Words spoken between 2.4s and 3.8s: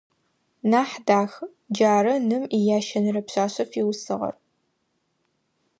иящэнэрэ пшъашъэ